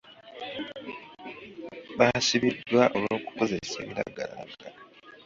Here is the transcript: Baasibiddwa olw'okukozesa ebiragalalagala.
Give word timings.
Baasibiddwa 1.97 2.83
olw'okukozesa 2.95 3.77
ebiragalalagala. 3.83 4.67